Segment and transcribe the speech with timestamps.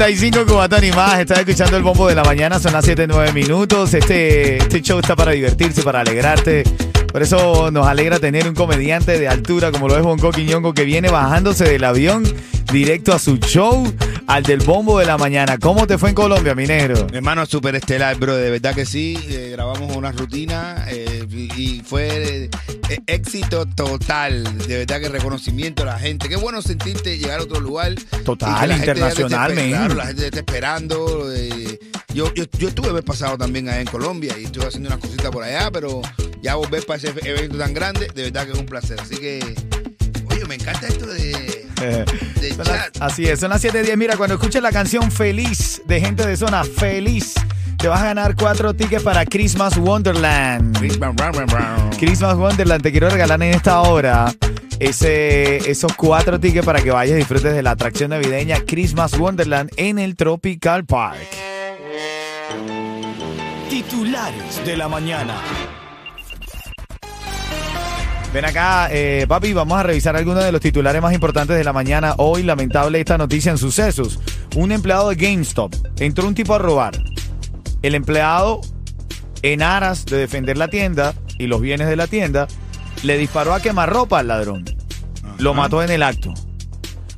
[0.00, 1.18] 9.35 Cubatón y más.
[1.18, 2.58] Estás escuchando el bombo de la mañana.
[2.58, 3.92] Son las 7.9 minutos.
[3.92, 6.64] Este, este show está para divertirse, para alegrarte
[7.12, 10.84] por eso nos alegra tener un comediante de altura como lo es Bonco Quiñongo que
[10.84, 12.22] viene bajándose del avión
[12.72, 13.92] directo a su show,
[14.28, 15.58] al del bombo de la mañana.
[15.58, 17.08] ¿Cómo te fue en Colombia, mi negro?
[17.10, 19.18] Mi hermano super estelar, bro, de verdad que sí.
[19.28, 22.48] eh, grabamos una rutina eh, y fue
[22.88, 24.44] eh, éxito total.
[24.68, 26.28] De verdad que reconocimiento a la gente.
[26.28, 27.92] Qué bueno sentirte llegar a otro lugar.
[28.24, 29.70] Total, y que la gente ya te esté internacional, espe- men.
[29.70, 31.26] Claro, la gente te está esperando.
[32.14, 35.00] yo, yo, yo estuve el mes pasado también allá en Colombia y estuve haciendo unas
[35.00, 36.00] cositas por allá, pero
[36.42, 38.98] ya volver para ese evento tan grande, de verdad que es un placer.
[39.00, 39.54] Así que,
[40.30, 41.66] oye, me encanta esto de,
[42.40, 42.96] de las- chat.
[43.00, 43.96] así es, son las 7.10.
[43.96, 47.34] Mira, cuando escuches la canción Feliz de gente de zona, Feliz,
[47.78, 50.76] te vas a ganar cuatro tickets para Christmas Wonderland.
[51.98, 54.32] Christmas Wonderland, te quiero regalar en esta hora
[54.78, 59.70] ese, esos cuatro tickets para que vayas y disfrutes de la atracción navideña Christmas Wonderland
[59.76, 61.18] en el Tropical Park.
[63.68, 65.34] Titulares de la mañana.
[68.32, 71.72] Ven acá, eh, papi, vamos a revisar algunos de los titulares más importantes de la
[71.72, 72.14] mañana.
[72.18, 74.20] Hoy, lamentable esta noticia en sucesos.
[74.54, 76.92] Un empleado de GameStop entró un tipo a robar.
[77.82, 78.60] El empleado,
[79.42, 82.46] en aras de defender la tienda y los bienes de la tienda,
[83.02, 84.64] le disparó a quemarropa al ladrón.
[85.38, 86.32] Lo mató en el acto.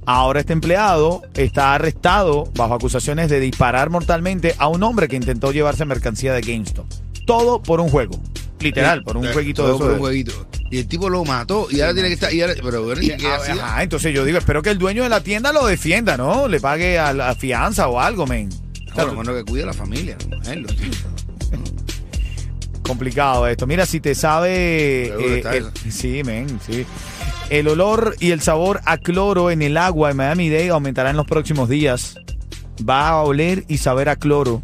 [0.07, 5.53] Ahora este empleado está arrestado bajo acusaciones de disparar mortalmente a un hombre que intentó
[5.53, 6.87] llevarse mercancía de GameStop.
[7.27, 8.19] Todo por un juego.
[8.61, 10.47] Literal, por un Eh, jueguito todo de por un jueguito.
[10.73, 12.33] Y el tipo lo mató y ahora tiene que estar.
[12.33, 13.53] y ahora- pero, bueno, ¿y qué Ah, hacía?
[13.65, 16.49] Ajá, entonces yo digo, espero que el dueño de la tienda lo defienda, ¿no?
[16.49, 18.49] Le pague a la fianza o algo, men.
[18.97, 20.97] Lo menos que cuide a la familia, la mujer, los hijos.
[22.83, 23.67] Complicado esto.
[23.67, 25.07] Mira, si te sabe.
[25.09, 25.73] Seguro eh, está el- eso.
[25.91, 26.85] sí, men, sí.
[27.51, 31.17] El olor y el sabor a cloro en el agua en Miami Dade aumentará en
[31.17, 32.17] los próximos días.
[32.89, 34.63] Va a oler y saber a cloro.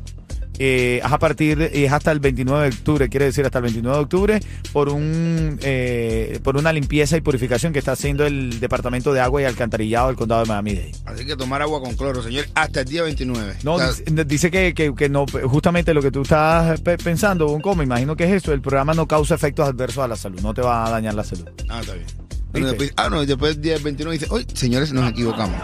[0.58, 4.02] Eh, a partir es hasta el 29 de octubre, quiere decir hasta el 29 de
[4.02, 4.40] octubre,
[4.72, 9.42] por un eh, por una limpieza y purificación que está haciendo el Departamento de Agua
[9.42, 10.92] y Alcantarillado del Condado de Miami.
[11.04, 13.56] Así que tomar agua con cloro, señor, hasta el día 29.
[13.62, 17.74] No, dice, dice que, que- que no, justamente lo que tú estás pe- pensando, Bonco,
[17.76, 20.54] me imagino que es eso, el programa no causa efectos adversos a la salud, no
[20.54, 21.46] te va a dañar la salud.
[21.68, 22.06] ah, está bien.
[22.52, 25.56] Después- ah, no, y después del día 29 dice, oye, señores, nos equivocamos.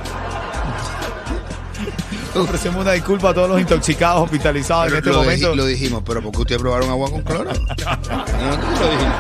[2.40, 5.52] Ofrecemos una disculpa a todos los intoxicados hospitalizados Pero en este lo, momento.
[5.52, 7.44] dij- lo dijimos, pero ¿por qué ustedes probaron agua con cloro?
[7.52, 9.14] Nosotros lo dijimos.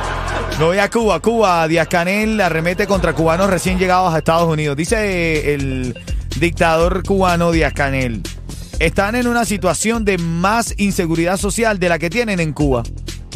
[0.58, 1.20] Me voy a Cuba.
[1.20, 4.76] Cuba, Díaz Canel arremete contra cubanos recién llegados a Estados Unidos.
[4.76, 5.96] Dice el
[6.38, 8.22] dictador cubano Díaz Canel,
[8.78, 12.82] están en una situación de más inseguridad social de la que tienen en Cuba.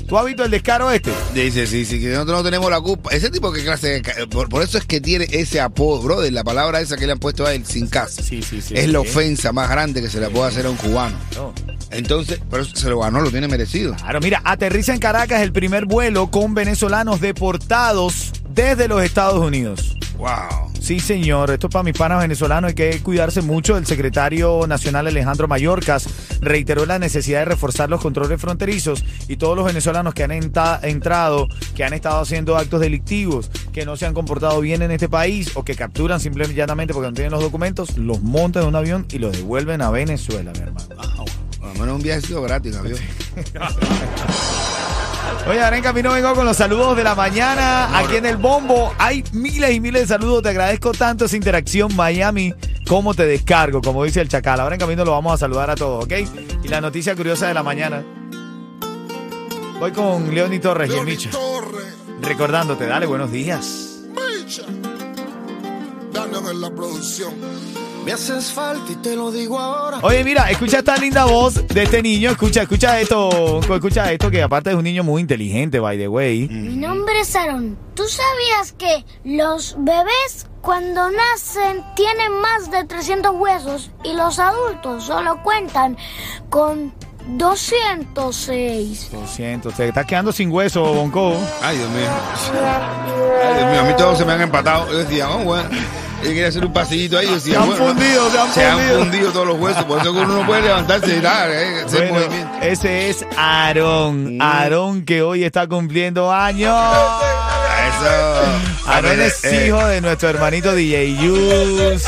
[0.08, 1.12] ¿Tú has visto el descaro este?
[1.34, 3.10] Dice, sí, sí, que nosotros no tenemos la culpa.
[3.10, 4.26] Ese tipo que clase de...
[4.26, 6.32] Por, por eso es que tiene ese apodo, brother.
[6.32, 8.22] La palabra esa que le han puesto a él, sin casa.
[8.22, 8.72] Sí, sí, sí.
[8.75, 9.08] es la sí.
[9.08, 11.14] ofensa más grande que se le puede hacer a un cubano.
[11.37, 11.52] No.
[11.90, 13.94] Entonces, pero se lo ganó, lo tiene merecido.
[13.96, 19.94] Claro, mira, aterriza en Caracas el primer vuelo con venezolanos deportados desde los Estados Unidos.
[20.16, 20.68] Wow.
[20.80, 21.50] Sí, señor.
[21.50, 22.69] Esto es para mis panas venezolanos.
[22.69, 23.76] Hay que cuidarse mucho.
[23.76, 26.08] El secretario nacional Alejandro Mayorkas
[26.40, 31.48] reiteró la necesidad de reforzar los controles fronterizos y todos los venezolanos que han entrado,
[31.75, 35.50] que han estado haciendo actos delictivos, que no se han comportado bien en este país
[35.54, 39.06] o que capturan simplemente llanamente porque no tienen los documentos, los montan en un avión
[39.10, 40.88] y los devuelven a Venezuela, mi hermano.
[41.58, 42.98] Por lo menos un viaje ha sido gratis, avión.
[45.48, 47.98] Oye, ahora en camino vengo con los saludos de la mañana.
[47.98, 50.42] Aquí en el bombo hay miles y miles de saludos.
[50.42, 52.52] Te agradezco tanto esa interacción, Miami.
[52.86, 53.80] ¿Cómo te descargo?
[53.80, 54.60] Como dice el chacal.
[54.60, 56.12] Ahora en camino lo vamos a saludar a todos, ¿ok?
[56.64, 58.04] Y la noticia curiosa de la mañana.
[59.80, 61.30] Voy con Leoni Torres y el Micha.
[61.30, 64.00] Torres, Recordándote, dale buenos días.
[64.10, 64.64] Micha.
[66.12, 67.32] Dándome en la producción.
[68.04, 69.98] Me haces falta y te lo digo ahora.
[70.02, 72.30] Oye, mira, escucha esta linda voz de este niño.
[72.30, 73.60] Escucha, escucha esto.
[73.60, 76.48] Escucha esto que aparte es un niño muy inteligente, by the way.
[76.48, 77.76] Mi nombre es Aaron.
[77.94, 85.04] ¿Tú sabías que los bebés cuando nacen tienen más de 300 huesos y los adultos
[85.04, 85.98] solo cuentan
[86.48, 86.94] con
[87.36, 89.10] 206?
[89.12, 91.34] Lo siento, te estás quedando sin hueso, Bonco.
[91.60, 92.08] Ay, Dios mío.
[93.44, 94.90] Ay, Dios mío, a mí todos se me han empatado.
[94.90, 95.68] Yo decía, oh, bueno.
[96.23, 97.26] Yo quería hacer un pasillito ahí.
[97.29, 98.99] Decía, Se han bueno, fundido, se han se han fundido.
[99.00, 99.85] fundido todos los huesos.
[99.85, 102.59] Por eso que uno no puede levantarse y dar, eh, hacer Bueno, movimiento.
[102.62, 104.38] ese es Aarón.
[104.43, 106.75] Aarón que hoy está cumpliendo años.
[107.88, 108.91] Eso.
[108.91, 112.05] Aarón es Eh, hijo de nuestro hermanito DJ Yus.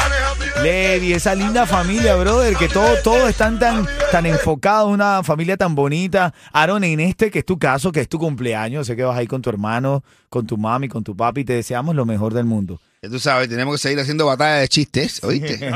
[0.62, 5.74] Levi, esa linda familia, brother, que todos todos están tan, tan enfocados, una familia tan
[5.74, 6.34] bonita.
[6.52, 9.26] Aaron, en este que es tu caso, que es tu cumpleaños, sé que vas ahí
[9.26, 12.78] con tu hermano, con tu mami, con tu papi, te deseamos lo mejor del mundo.
[13.08, 15.58] Tú sabes, tenemos que seguir haciendo batalla de chistes, ¿oíste?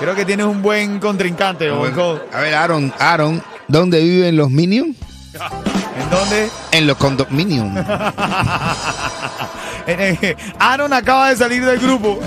[0.00, 2.20] Creo que tienes un buen contrincante, Bonco.
[2.32, 4.96] A ver, Aaron, Aaron, ¿dónde viven los Minions?
[6.02, 6.48] ¿En dónde?
[6.72, 7.80] En los condominiums.
[9.84, 12.20] Eh, Aaron acaba de salir del grupo.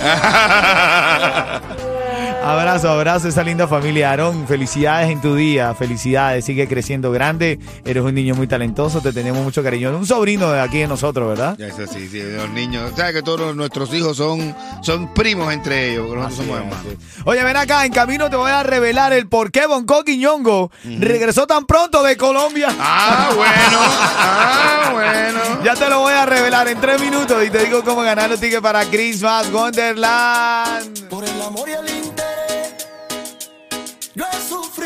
[2.46, 4.12] Abrazo, abrazo a esa linda familia.
[4.12, 5.74] Aaron, felicidades en tu día.
[5.74, 7.58] Felicidades, sigue creciendo grande.
[7.84, 9.98] Eres un niño muy talentoso, te tenemos mucho cariño.
[9.98, 11.60] Un sobrino de aquí de nosotros, ¿verdad?
[11.60, 12.92] Eso sí, sí, los niños.
[12.96, 16.86] Sabes que todos nuestros hijos son, son primos entre ellos, porque nosotros somos hermanos.
[17.26, 20.70] Oye, ven acá, en camino te voy a revelar el por qué Bonco Quiñongo
[21.00, 22.68] regresó tan pronto de Colombia.
[22.80, 23.80] Ah, bueno.
[23.80, 25.64] Ah, bueno.
[25.64, 28.40] Ya te lo voy a revelar en tres minutos y te digo cómo ganar los
[28.40, 31.10] tickets para Christmas Wonderland.
[31.10, 32.05] Por el amor y el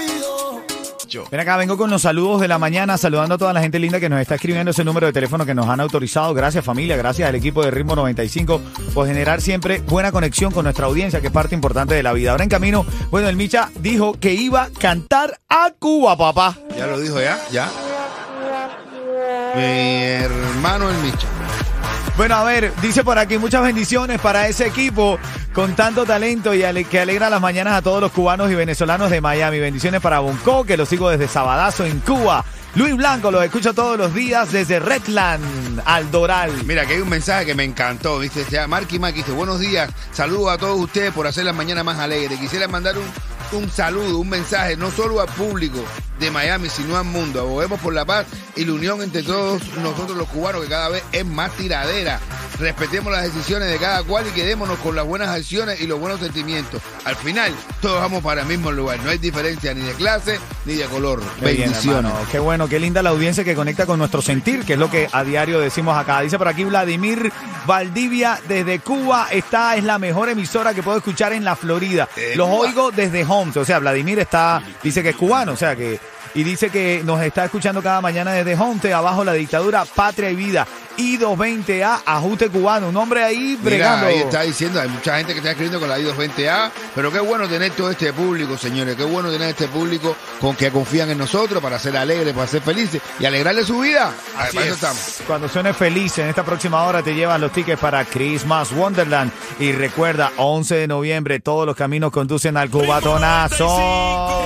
[0.07, 0.59] sufrido.
[1.31, 3.99] Ven acá, vengo con los saludos de la mañana, saludando a toda la gente linda
[3.99, 6.33] que nos está escribiendo ese número de teléfono que nos han autorizado.
[6.33, 8.61] Gracias familia, gracias al equipo de Ritmo 95
[8.93, 12.31] por generar siempre buena conexión con nuestra audiencia, que es parte importante de la vida.
[12.31, 16.57] Ahora en camino, bueno, el Micha dijo que iba a cantar a Cuba, papá.
[16.77, 17.69] Ya lo dijo, ya, ya.
[19.55, 21.27] Mi hermano el Micho.
[22.19, 25.17] Bueno, a ver, dice por aquí muchas bendiciones para ese equipo
[25.53, 29.21] con tanto talento y que alegra las mañanas a todos los cubanos y venezolanos de
[29.21, 29.57] Miami.
[29.57, 32.43] Bendiciones para Bonco, que lo sigo desde Sabadazo en Cuba.
[32.75, 36.51] Luis Blanco, lo escucho todos los días desde Redland, al Doral.
[36.65, 38.43] Mira, que hay un mensaje que me encantó, ¿viste?
[38.43, 41.99] Sea, Marky Mac dice, buenos días, saludos a todos ustedes por hacer la mañana más
[41.99, 42.37] alegre.
[42.37, 43.05] Quisiera mandar un,
[43.57, 45.83] un saludo, un mensaje, no solo al público
[46.19, 47.41] de Miami, sino al mundo.
[47.41, 48.25] Aboguemos por la paz
[48.55, 52.19] y la unión entre todos nosotros los cubanos, que cada vez es más tiradera.
[52.59, 56.19] Respetemos las decisiones de cada cual y quedémonos con las buenas acciones y los buenos
[56.19, 56.81] sentimientos.
[57.05, 58.99] Al final, todos vamos para el mismo lugar.
[58.99, 61.23] No hay diferencia ni de clase ni de color.
[61.39, 62.11] Qué Bendiciones.
[62.29, 65.07] Qué bueno, qué linda la audiencia que conecta con nuestro sentir, que es lo que
[65.09, 66.19] a diario decimos acá.
[66.19, 67.31] Dice por aquí Vladimir
[67.65, 69.27] Valdivia desde Cuba.
[69.31, 72.09] Esta es la mejor emisora que puedo escuchar en la Florida.
[72.35, 75.99] Los oigo desde O sea, Vladimir está, dice que es cubano, o sea que.
[76.35, 80.35] Y dice que nos está escuchando cada mañana desde Honte, abajo la dictadura, patria y
[80.35, 80.67] vida.
[80.99, 82.89] I220A, ajuste cubano.
[82.89, 84.07] Un hombre ahí Mira, bregando.
[84.07, 87.47] ahí está diciendo, hay mucha gente que está escribiendo con la I220A, pero qué bueno
[87.47, 91.61] tener todo este público, señores, qué bueno tener este público con que confían en nosotros
[91.61, 94.11] para ser alegres, para ser felices y alegrarle su vida.
[94.37, 94.83] Así para eso es.
[94.83, 95.21] estamos.
[95.25, 99.31] Cuando suene feliz en esta próxima hora te llevan los tickets para Christmas Wonderland.
[99.59, 104.38] Y recuerda, 11 de noviembre todos los caminos conducen al cubatonazo.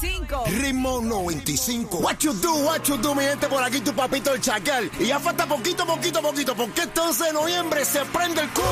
[0.00, 0.44] Ritmo 95.
[0.60, 1.98] Ritmo 95.
[2.00, 4.90] What you do, what you do, mi gente, por aquí tu papito el chacal.
[5.00, 8.66] Y ya falta poquito, poquito, poquito, porque este 11 de noviembre se prende el Cuba.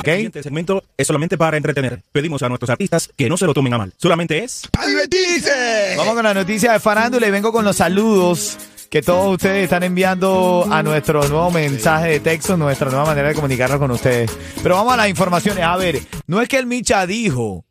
[0.00, 0.08] ¿Ok?
[0.08, 2.02] El siguiente segmento es solamente para entretener.
[2.10, 3.92] Pedimos a nuestros artistas que no se lo tomen a mal.
[3.96, 5.94] Solamente es ¡A divertirse!
[5.96, 8.58] Vamos con la noticia de farándula y vengo con los saludos
[8.90, 13.34] que todos ustedes están enviando a nuestro nuevo mensaje de texto, nuestra nueva manera de
[13.34, 14.30] comunicarnos con ustedes.
[14.62, 15.64] Pero vamos a las informaciones.
[15.64, 17.64] A ver, no es que el Micha dijo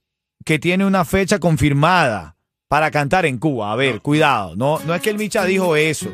[0.46, 2.38] que tiene una fecha confirmada
[2.68, 3.72] para cantar en Cuba.
[3.72, 6.10] A ver, cuidado, no, no es que el Micha dijo eso.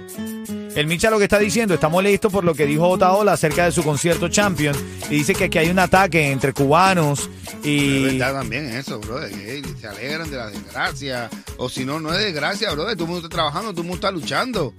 [0.74, 3.74] El Micha lo que está diciendo, está molesto por lo que dijo Otaola acerca de
[3.74, 4.74] su concierto Champion
[5.10, 7.30] y dice que aquí hay un ataque entre cubanos
[7.62, 8.06] y...
[8.06, 11.30] es verdad también eso, brother, que se alegran de la desgracia.
[11.58, 12.96] O si no, no es desgracia, brother.
[12.96, 14.74] Todo el mundo está trabajando, todo el mundo está luchando.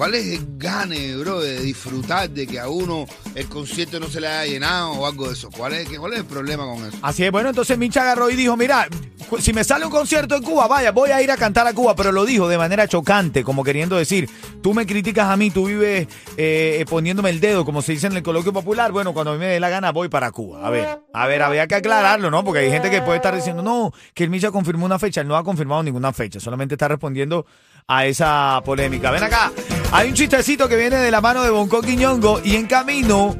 [0.00, 3.04] ¿Cuál es el gane, bro, de disfrutar de que a uno
[3.34, 5.50] el concierto no se le haya llenado o algo de eso?
[5.54, 6.96] ¿Cuál es, cuál es el problema con eso?
[7.02, 8.88] Así es, bueno, entonces Micha agarró y dijo, mira,
[9.40, 11.94] si me sale un concierto en Cuba, vaya, voy a ir a cantar a Cuba,
[11.94, 14.26] pero lo dijo de manera chocante, como queriendo decir,
[14.62, 18.16] tú me criticas a mí, tú vives eh, poniéndome el dedo, como se dice en
[18.16, 20.66] el coloquio popular, bueno, cuando a mí me dé la gana voy para Cuba.
[20.66, 22.42] A ver, a ver, había que aclararlo, ¿no?
[22.42, 25.28] Porque hay gente que puede estar diciendo, no, que el Micha confirmó una fecha, él
[25.28, 27.44] no ha confirmado ninguna fecha, solamente está respondiendo
[27.86, 29.10] a esa polémica.
[29.10, 29.52] Ven acá,
[29.92, 33.36] hay un chistecito que viene de la mano de Bonco Quiñongo y en camino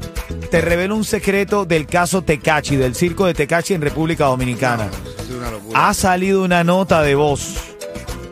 [0.51, 4.89] te revelo un secreto del caso Tecachi, del circo de Tecachi en República Dominicana.
[5.15, 5.89] Eso es una locura.
[5.89, 7.55] Ha salido una nota de voz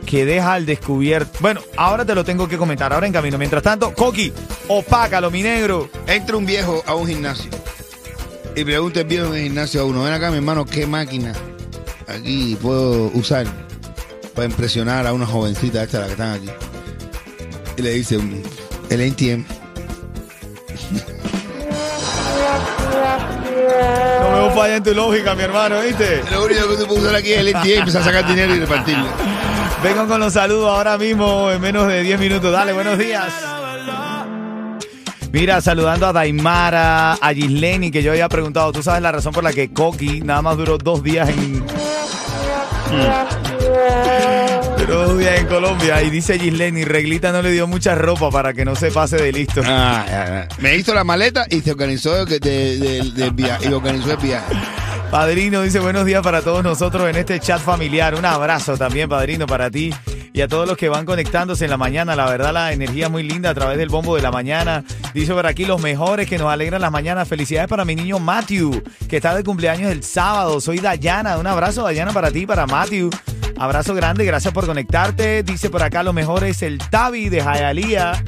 [0.05, 1.39] que deja al descubierto.
[1.41, 3.39] Bueno, ahora te lo tengo que comentar, ahora en camino.
[3.39, 4.33] Mientras tanto, Coqui,
[4.69, 5.89] opácalo, mi negro.
[6.07, 7.51] Entra un viejo a un gimnasio
[8.59, 11.33] y pregunta el viejo en el gimnasio a uno, ven acá mi hermano, ¿qué máquina
[12.09, 13.47] aquí puedo usar
[14.35, 16.49] para impresionar a una jovencita esta, la que están aquí?
[17.79, 18.43] Y le dice, "Mm,
[18.91, 19.45] el ATM.
[24.21, 26.23] No me falla en tu lógica, mi hermano, ¿viste?
[26.31, 28.61] Lo único que tú puedes usar aquí es el ATM, empezar a sacar dinero y
[28.61, 29.07] repartirlo.
[29.83, 32.53] Vengo con los saludos ahora mismo en menos de 10 minutos.
[32.53, 33.33] Dale, buenos días.
[35.31, 39.45] Mira, saludando a Daimara, a Gisleni, que yo había preguntado, ¿tú sabes la razón por
[39.45, 41.63] la que Coqui nada más duró dos días en...
[43.61, 44.48] Duró
[44.89, 48.65] dos días en Colombia y dice Gisleni, Reglita no le dio mucha ropa para que
[48.65, 49.61] no se pase de listo.
[49.65, 50.49] Ah, ya, ya.
[50.59, 53.69] Me hizo la maleta y se organizó de- de- de- del viaje.
[53.69, 54.55] Y organizó el viaje.
[55.11, 58.15] Padrino dice buenos días para todos nosotros en este chat familiar.
[58.15, 59.91] Un abrazo también, Padrino, para ti
[60.35, 62.15] y a todos los que van conectándose en la mañana.
[62.15, 64.85] La verdad, la energía es muy linda a través del bombo de la mañana.
[65.15, 67.27] Dice por aquí los mejores que nos alegran las mañanas.
[67.27, 70.61] Felicidades para mi niño Matthew, que está de cumpleaños el sábado.
[70.61, 71.39] Soy Dayana.
[71.39, 73.09] Un abrazo, Dayana, para ti, para Matthew.
[73.59, 75.43] Abrazo grande, gracias por conectarte.
[75.43, 78.25] Dice por acá lo mejor es el Tavi de Jayalía.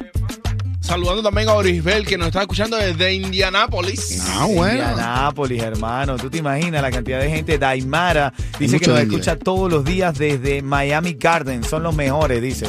[0.81, 4.21] Saludando también a Orisbel, que nos está escuchando desde Indianápolis.
[4.27, 4.73] Ah, bueno.
[4.73, 6.17] Indianápolis, hermano.
[6.17, 7.57] ¿Tú te imaginas la cantidad de gente?
[7.57, 11.63] Daimara dice que nos escucha todos los días desde Miami Garden.
[11.63, 12.67] Son los mejores, dice.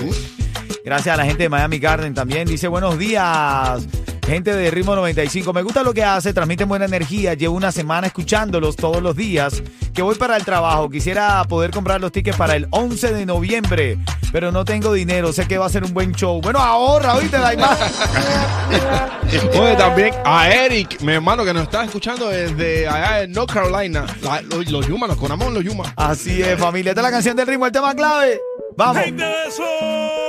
[0.85, 2.47] Gracias a la gente de Miami Garden también.
[2.47, 3.83] Dice buenos días.
[4.27, 7.35] Gente de Ritmo 95, me gusta lo que hace, transmiten buena energía.
[7.35, 9.63] Llevo una semana escuchándolos todos los días.
[9.93, 10.89] Que voy para el trabajo.
[10.89, 13.99] Quisiera poder comprar los tickets para el 11 de noviembre,
[14.31, 15.33] pero no tengo dinero.
[15.33, 16.41] Sé que va a ser un buen show.
[16.41, 17.77] Bueno, ahorra, oíste, Daimara.
[19.61, 24.07] Oye, también a Eric, mi hermano, que nos está escuchando desde allá en North Carolina.
[24.23, 25.93] La- los, los Yuma, nos conamos los Yuma.
[25.97, 26.91] Así es, familia.
[26.93, 28.41] Esta es la canción del ritmo, el tema clave.
[28.77, 29.03] Vamos.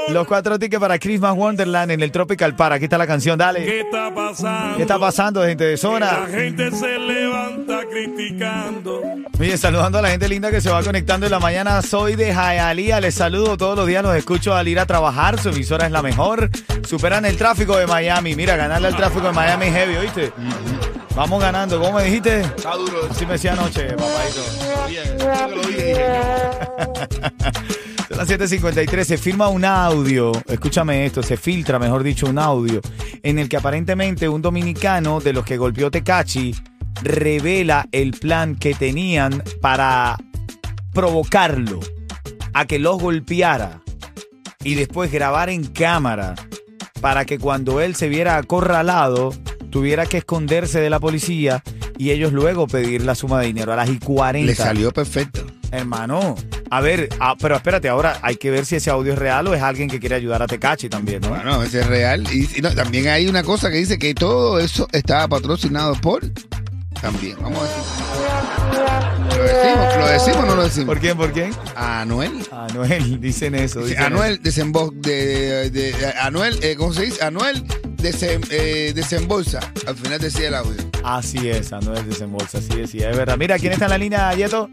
[0.10, 2.74] Los cuatro tickets para Christmas Wonderland en el Tropical Park.
[2.76, 3.64] Aquí está la canción, dale.
[3.64, 4.76] ¿Qué está pasando?
[4.76, 6.28] ¿Qué está pasando, gente de La zona?
[6.30, 9.02] gente se levanta criticando.
[9.40, 11.82] Oye, saludando a la gente linda que se va conectando en la mañana.
[11.82, 13.00] Soy de Hialeah.
[13.02, 14.04] Les saludo todos los días.
[14.04, 15.40] Los escucho al ir a trabajar.
[15.40, 16.50] Su emisora es la mejor.
[16.88, 18.36] Superan el tráfico de Miami.
[18.36, 20.34] Mira, ganarle al tráfico de Miami es heavy, ¿oíste?
[21.16, 21.80] Vamos ganando.
[21.80, 22.42] ¿Cómo me dijiste?
[22.42, 23.08] Está duro.
[23.10, 24.42] Así me decía anoche, papadito.
[24.90, 26.06] Bien, yo que lo vi, dije,
[28.14, 29.08] Son las 7:53.
[29.08, 30.34] Se firma un audio.
[30.48, 31.24] Escúchame esto.
[31.24, 32.80] Se filtra, mejor dicho, un audio.
[33.24, 36.54] En el que aparentemente un dominicano de los que golpeó Tecachi
[37.02, 40.16] revela el plan que tenían para
[40.94, 41.80] provocarlo
[42.54, 43.82] a que los golpeara
[44.64, 46.36] y después grabar en cámara
[47.02, 49.34] para que cuando él se viera acorralado
[49.72, 51.64] tuviera que esconderse de la policía
[51.98, 54.46] y ellos luego pedir la suma de dinero a las y 40.
[54.46, 55.48] Le salió perfecto.
[55.72, 56.36] Hermano,
[56.78, 59.54] a ver, ah, pero espérate, ahora hay que ver si ese audio es real o
[59.54, 61.30] es alguien que quiere ayudar a Tecachi también, ¿no?
[61.30, 62.26] Bueno, ese es real.
[62.34, 66.22] Y, y no, también hay una cosa que dice que todo eso estaba patrocinado por.
[67.02, 69.04] También, vamos a decir.
[69.38, 69.98] ¿Lo decimos?
[69.98, 70.88] ¿Lo decimos o no lo decimos?
[70.88, 71.18] ¿Por quién?
[71.18, 71.52] ¿Por quién?
[71.76, 72.32] Anuel.
[72.52, 73.80] Anuel, dicen eso.
[73.80, 77.24] Dice, dicen Anuel desembo de, de- de- Anuel, eh, ¿cómo se dice?
[77.24, 77.64] Anuel
[77.98, 79.60] desem- eh, desembolsa.
[79.86, 80.74] Al final decía el audio.
[80.80, 80.90] eso.
[81.04, 83.38] Así es, Anuel desembolsa, así decía, es verdad.
[83.38, 84.70] Mira, ¿quién está en la línea, Yeto?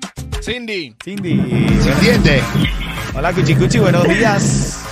[0.55, 0.93] Cindy.
[1.05, 1.37] Cindy.
[1.81, 2.43] ¿Se entiende?
[3.15, 4.85] Hola, Cuchicuchi, buenos días.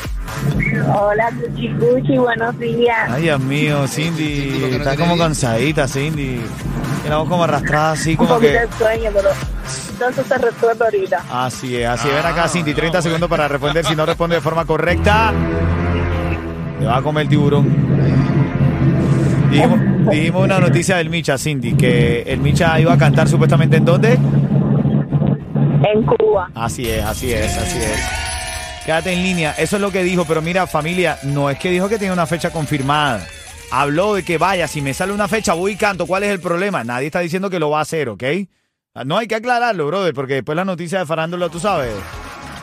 [0.94, 3.10] Hola, Cuchi Cuchi, buenos días.
[3.10, 4.50] Ay, Dios mío, Sí, sí, Cindy.
[4.52, 6.40] sí, Está como cansadita, Cindy.
[7.00, 8.58] Tiene la voz como arrastrada, así Un como poquito que...
[8.60, 9.28] de sueño, pero
[9.90, 11.24] entonces se resuelve ahorita.
[11.28, 12.14] Así es, así es.
[12.14, 13.84] Ven acá, Ah, Cindy, 30 no, segundos para responder.
[13.84, 15.32] Si no responde de forma correcta,
[16.78, 17.66] te va a comer el tiburón.
[19.50, 23.84] Dijimos, dijimos una noticia del Micha, Cindy, que el Micha iba a cantar supuestamente en
[23.84, 24.18] dónde.
[26.04, 26.50] Cuba.
[26.54, 28.28] Así es, así es, así es.
[28.84, 29.54] Quédate en línea.
[29.58, 30.24] Eso es lo que dijo.
[30.24, 33.26] Pero mira, familia, no es que dijo que tiene una fecha confirmada.
[33.70, 36.06] Habló de que vaya, si me sale una fecha, voy y canto.
[36.06, 36.84] ¿Cuál es el problema?
[36.84, 38.24] Nadie está diciendo que lo va a hacer, ¿ok?
[39.04, 41.92] No hay que aclararlo, brother, porque después las noticias de farándula, tú sabes,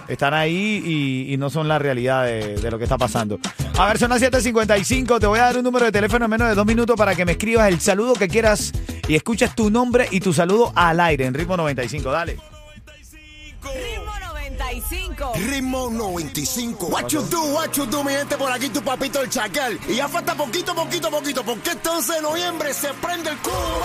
[0.07, 3.39] están ahí y, no son la realidad de, lo que está pasando.
[3.77, 5.19] A ver, son las 7.55.
[5.19, 7.25] Te voy a dar un número de teléfono en menos de dos minutos para que
[7.25, 8.71] me escribas el saludo que quieras
[9.07, 12.11] y escuches tu nombre y tu saludo al aire en ritmo 95.
[12.11, 12.54] Dale.
[13.73, 15.33] Ritmo 95.
[15.35, 16.89] Ritmo 95.
[16.89, 19.79] What you do, what you do, mi gente, por aquí tu papito el chacal.
[19.87, 23.81] Y ya falta poquito, poquito, poquito, porque este 11 de noviembre se prende el cubo.